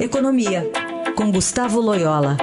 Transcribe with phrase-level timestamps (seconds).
[0.00, 0.62] Economia,
[1.16, 2.36] com Gustavo Loyola.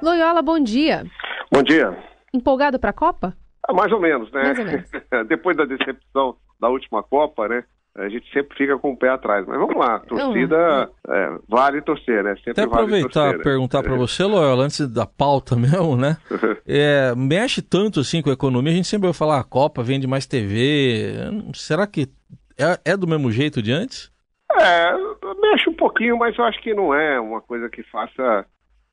[0.00, 1.04] Loyola, bom dia.
[1.50, 1.98] Bom dia.
[2.32, 3.36] Empolgado para a Copa?
[3.68, 4.42] Ah, mais ou menos, né?
[4.44, 4.90] Mais ou menos.
[5.28, 7.64] Depois da decepção da última Copa, né?
[7.94, 9.46] A gente sempre fica com o pé atrás.
[9.46, 12.34] Mas vamos lá, torcida é, vale torcer, né?
[12.36, 13.88] Sempre Até vale aproveitar torcer, e perguntar né?
[13.88, 16.16] para você, Loyola, antes da pauta mesmo, né?
[16.64, 20.06] É, mexe tanto assim com a economia, a gente sempre vai falar a Copa vende
[20.06, 21.12] mais TV.
[21.54, 22.08] Será que
[22.56, 24.12] é, é do mesmo jeito de antes?
[24.52, 24.92] É,
[25.40, 28.46] mexe um pouquinho, mas eu acho que não é uma coisa que faça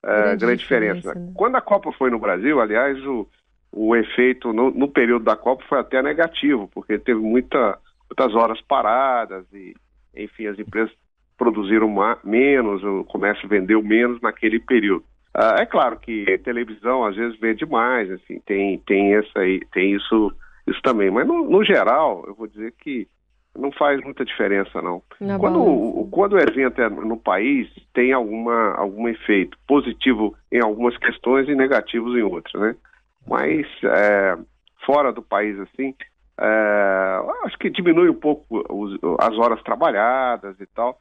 [0.03, 0.95] é, Grande grande diferença.
[0.95, 1.31] diferença, né?
[1.35, 3.27] Quando a Copa foi no Brasil, aliás, o,
[3.71, 7.77] o efeito no, no período da Copa foi até negativo, porque teve muita,
[8.09, 9.73] muitas horas paradas e,
[10.15, 10.91] enfim, as empresas
[11.37, 11.89] produziram
[12.23, 15.05] menos, o comércio vendeu menos naquele período.
[15.33, 19.39] Ah, é claro que televisão às vezes vende mais, assim, tem, tem, essa
[19.71, 20.33] tem isso,
[20.67, 23.07] isso também, mas no, no geral, eu vou dizer que
[23.57, 25.01] não faz muita diferença, não.
[25.19, 30.61] Na Quando, o- quando o evento é no país, tem alguma, algum efeito positivo em
[30.61, 32.75] algumas questões e negativos em outras, né?
[33.27, 34.37] Mas é,
[34.85, 35.93] fora do país, assim,
[36.39, 37.08] é,
[37.59, 40.99] que diminui um pouco os- as horas trabalhadas e tal,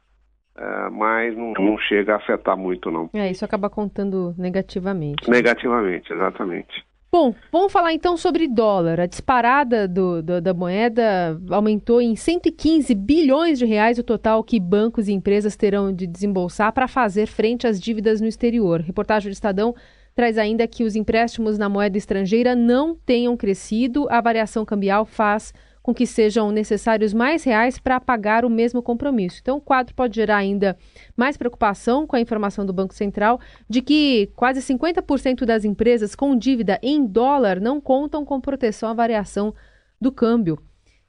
[0.57, 3.09] é, mas não, não chega a afetar muito, não.
[3.13, 5.29] É, isso acaba contando negativamente.
[5.29, 6.83] Negativamente, exatamente.
[7.11, 8.99] Bom, vamos falar então sobre dólar.
[8.99, 14.59] A disparada do- do- da moeda aumentou em 115 bilhões de reais o total que
[14.59, 18.81] bancos e empresas terão de desembolsar para fazer frente às dívidas no exterior.
[18.81, 19.73] Reportagem do Estadão
[20.13, 24.05] traz ainda que os empréstimos na moeda estrangeira não tenham crescido.
[24.11, 25.51] A variação cambial faz
[25.89, 29.39] com que sejam necessários mais reais para pagar o mesmo compromisso.
[29.41, 30.77] Então, o quadro pode gerar ainda
[31.17, 36.37] mais preocupação com a informação do Banco Central de que quase 50% das empresas com
[36.37, 39.51] dívida em dólar não contam com proteção à variação
[39.99, 40.59] do câmbio.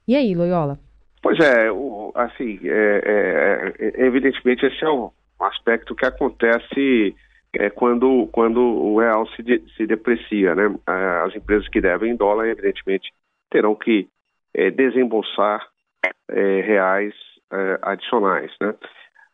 [0.07, 0.79] E aí, Loyola?
[1.21, 1.67] Pois é,
[2.15, 7.15] assim, é, é, é, evidentemente esse é um aspecto que acontece
[7.53, 10.75] é, quando, quando o real se, de- se deprecia, né?
[10.87, 13.13] As empresas que devem em dólar, evidentemente,
[13.51, 14.07] terão que
[14.53, 15.65] é, desembolsar
[16.29, 17.13] é, reais
[17.51, 18.73] é, adicionais, né?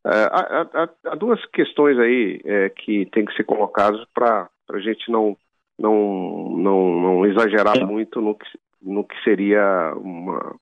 [0.04, 4.80] Ah, Há, há- há duas questões aí é, que tem que ser colocadas para a
[4.80, 5.36] gente não,
[5.78, 8.46] não, não, não exagerar muito no que,
[8.82, 10.56] no que seria uma,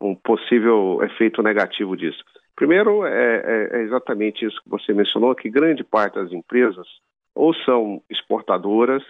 [0.00, 2.22] um possível efeito negativo disso.
[2.56, 6.86] Primeiro, é, é- é exatamente isso que você mencionou, que grande parte das empresas
[7.34, 9.02] ou são exportadoras,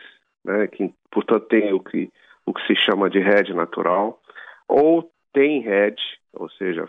[0.44, 2.10] né, que, portanto, tem o que,
[2.46, 4.19] o que se chama de hedge natural,
[4.70, 6.88] ou tem hedge, ou seja,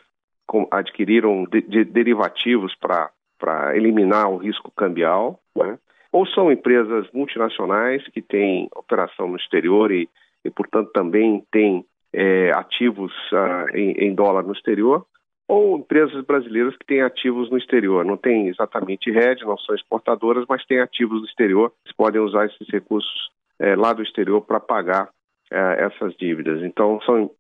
[0.72, 5.78] adquiriram de- de- derivativos para eliminar o risco cambial, né,
[6.12, 10.10] ou são empresas multinacionais que têm operação no exterior e,
[10.44, 15.06] e portanto, também têm é, ativos ah, em, em dólar no exterior,
[15.48, 18.04] ou empresas brasileiras que têm ativos no exterior.
[18.06, 21.72] Não tem exatamente hedge, não são exportadoras, mas têm ativos no exterior.
[21.86, 25.10] Eles podem usar esses recursos eh, lá do exterior para pagar
[25.52, 26.62] eh, essas dívidas.
[26.64, 27.32] Então, são,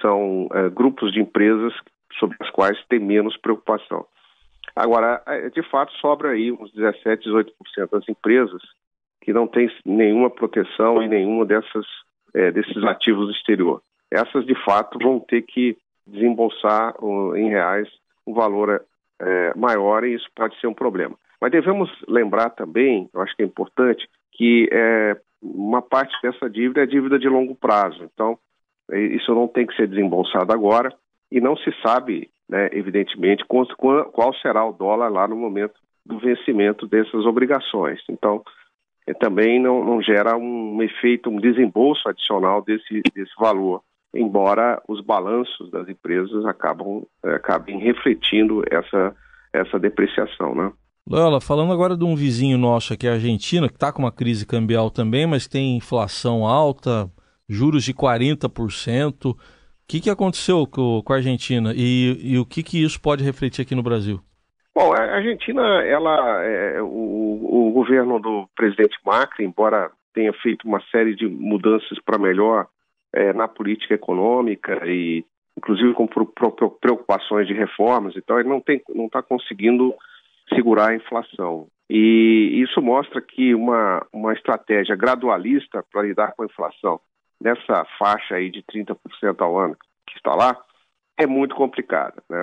[0.00, 1.72] são eh, grupos de empresas
[2.18, 4.06] sobre as quais tem menos preocupação.
[4.74, 8.62] Agora, eh, de fato, sobra aí uns 17, 18% das empresas
[9.22, 11.86] que não têm nenhuma proteção em nenhuma dessas,
[12.34, 13.82] eh, desses ativos no exterior.
[14.10, 17.88] Essas, de fato, vão ter que desembolsar uh, em reais
[18.26, 18.84] um valor
[19.20, 21.16] eh, maior e isso pode ser um problema.
[21.40, 26.82] Mas devemos lembrar também, eu acho que é importante, que eh, uma parte dessa dívida
[26.82, 28.02] é dívida de longo prazo.
[28.04, 28.38] Então,
[28.92, 30.92] isso não tem que ser desembolsado agora
[31.30, 35.74] e não se sabe, né, evidentemente, qual, será o dólar lá no momento
[36.04, 38.00] do vencimento dessas obrigações.
[38.10, 38.42] Então,
[39.06, 43.82] eh, também não, não gera um efeito, um desembolso adicional desse, desse valor
[44.14, 49.14] embora os balanços das empresas acabam, eh, acabem refletindo essa,
[49.52, 50.72] essa depreciação, né?
[51.06, 54.46] Loyola, falando agora de um vizinho nosso aqui, a Argentina, que está com uma crise
[54.46, 57.10] cambial também, mas tem inflação alta,
[57.48, 59.32] juros de 40%.
[59.32, 59.36] O
[59.86, 63.62] que, que aconteceu com, com a Argentina e, e o que, que isso pode refletir
[63.62, 64.20] aqui no Brasil?
[64.74, 70.80] Bom, a Argentina, ela, é, o, o governo do presidente Macri, embora tenha feito uma
[70.90, 72.66] série de mudanças para melhor
[73.12, 75.24] é, na política econômica e
[75.56, 76.08] inclusive com
[76.80, 79.94] preocupações de reformas e tal, ele não tem, não está conseguindo
[80.52, 81.68] segurar a inflação.
[81.88, 87.00] E isso mostra que uma, uma estratégia gradualista para lidar com a inflação
[87.44, 88.96] nessa faixa aí de 30%
[89.40, 89.76] ao ano
[90.06, 90.58] que está lá
[91.18, 92.22] é muito complicada.
[92.28, 92.38] Né?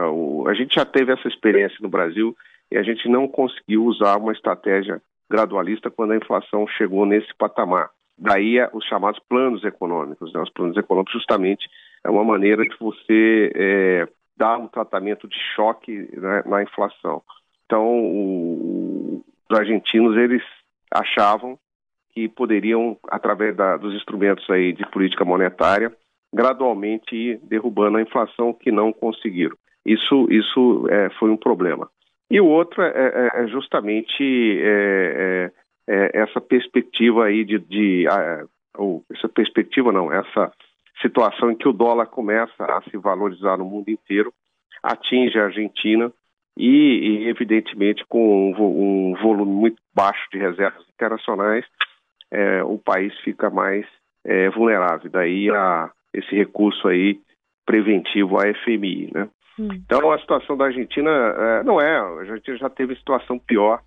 [0.47, 2.37] A gente já teve essa experiência no Brasil
[2.71, 7.89] e a gente não conseguiu usar uma estratégia gradualista quando a inflação chegou nesse patamar.
[8.17, 10.39] Daí os chamados planos econômicos, né?
[10.39, 11.67] os planos econômicos justamente
[12.03, 14.07] é uma maneira de você é,
[14.37, 17.23] dar um tratamento de choque né, na inflação.
[17.65, 20.43] Então, o, os argentinos eles
[20.91, 21.57] achavam
[22.13, 25.91] que poderiam, através da, dos instrumentos aí de política monetária,
[26.33, 29.55] gradualmente ir derrubando a inflação, que não conseguiram.
[29.85, 31.89] Isso, isso é, foi um problema.
[32.29, 34.23] E o outro é, é, é justamente
[34.61, 35.51] é,
[35.87, 38.05] é, é, essa perspectiva aí de, de
[38.77, 40.51] ou essa perspectiva não, essa
[41.01, 44.33] situação em que o dólar começa a se valorizar no mundo inteiro,
[44.81, 46.11] atinge a Argentina
[46.57, 51.65] e, e evidentemente, com um, um, volume muito baixo de reservas internacionais,
[52.31, 53.85] é, o país fica mais
[54.25, 55.09] é, vulnerável.
[55.11, 57.19] Daí a, esse recurso aí
[57.65, 59.29] preventivo à FMI, né?
[59.59, 59.69] Hum.
[59.73, 63.81] Então a situação da Argentina é, não é, a Argentina já teve situação pior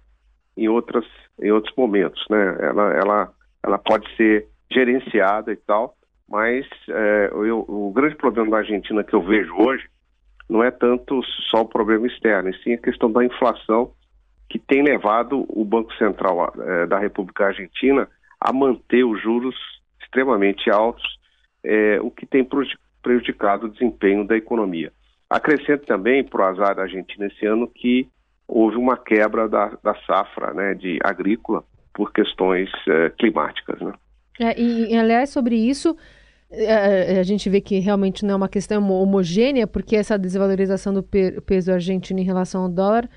[0.56, 1.04] em outras
[1.42, 2.56] em outros momentos, né?
[2.60, 3.32] Ela ela
[3.64, 5.94] ela pode ser gerenciada e tal,
[6.28, 9.88] mas é, eu, o grande problema da Argentina que eu vejo hoje
[10.48, 13.92] não é tanto só o problema externo, e sim a questão da inflação
[14.48, 18.08] que tem levado o Banco Central é, da República Argentina
[18.44, 19.56] a manter os juros
[20.02, 21.02] extremamente altos,
[21.64, 22.46] é, o que tem
[23.02, 24.92] prejudicado o desempenho da economia.
[25.30, 28.06] Acrescento também, para o azar da Argentina esse ano, que
[28.46, 31.64] houve uma quebra da, da safra né, de agrícola
[31.94, 33.80] por questões é, climáticas.
[33.80, 33.94] Né?
[34.38, 35.96] É, e, aliás, sobre isso,
[36.50, 41.02] é, a gente vê que realmente não é uma questão homogênea, porque essa desvalorização do
[41.02, 43.08] peso argentino em relação ao dólar,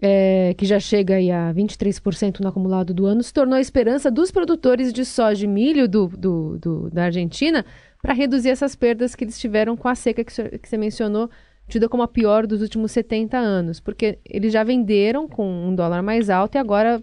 [0.00, 4.30] é, que já chega a 23% no acumulado do ano, se tornou a esperança dos
[4.30, 7.64] produtores de soja e milho do, do, do da Argentina
[8.02, 11.30] para reduzir essas perdas que eles tiveram com a seca que, que você mencionou,
[11.68, 16.02] tida como a pior dos últimos 70 anos, porque eles já venderam com um dólar
[16.02, 17.02] mais alto e agora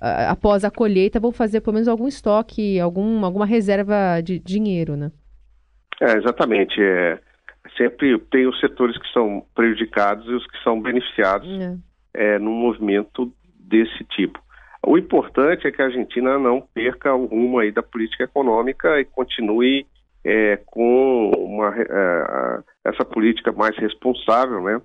[0.00, 5.10] após a colheita, vão fazer pelo menos algum estoque, algum, alguma reserva de dinheiro, né?
[6.00, 6.80] É, exatamente.
[6.80, 7.18] É,
[7.76, 11.76] sempre tem os setores que são prejudicados e os que são beneficiados é.
[12.16, 13.30] É, num movimento
[13.60, 14.40] desse tipo.
[14.86, 19.04] O importante é que a Argentina não perca o rumo aí da política econômica e
[19.04, 19.86] continue
[20.24, 24.80] é, com uma, é, essa política mais responsável, né?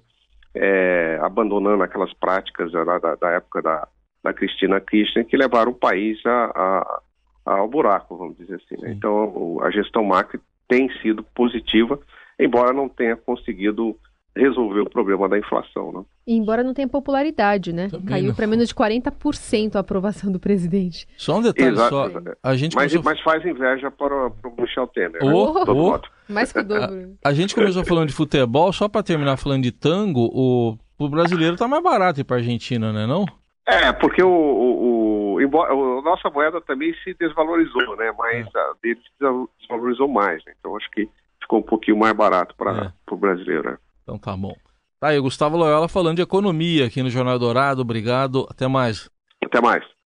[0.53, 3.87] É, abandonando aquelas práticas lá da, da época da,
[4.21, 7.01] da Cristina Kirchner que levaram o país a, a,
[7.45, 8.81] ao buraco, vamos dizer assim.
[8.81, 8.91] Né?
[8.91, 11.99] Então, a gestão Macri tem sido positiva,
[12.39, 13.97] embora não tenha conseguido
[14.35, 15.91] resolver o problema da inflação.
[15.91, 16.03] Né?
[16.25, 17.89] embora não tenha popularidade, né?
[17.89, 21.07] Também Caiu para menos de 40% a aprovação do presidente.
[21.17, 21.89] Só um detalhe, Exato.
[21.89, 22.09] só,
[22.41, 23.03] a gente mas, começou...
[23.03, 25.21] mas faz inveja para, para o Michel Temer.
[25.23, 25.63] Oh, né?
[25.67, 25.99] oh.
[26.31, 27.17] Mais que o dobro.
[27.23, 31.09] A, a, gente começou falando de futebol, só para terminar falando de tango, o, o
[31.09, 33.25] brasileiro tá mais barato ir para Argentina, né não?
[33.67, 38.13] É, porque o, o, o, embora, a nossa moeda também se desvalorizou, né?
[38.17, 38.59] Mas é.
[38.59, 40.53] a dele se desvalorizou mais, né?
[40.57, 41.09] Então acho que
[41.41, 43.13] ficou um pouquinho mais barato para é.
[43.13, 43.71] o brasileiro.
[43.71, 43.77] Né?
[44.03, 44.55] Então tá bom.
[44.99, 47.81] Tá aí, Gustavo Loyola falando de economia aqui no Jornal Dourado.
[47.81, 48.47] Obrigado.
[48.49, 49.09] Até mais.
[49.43, 49.83] Até mais.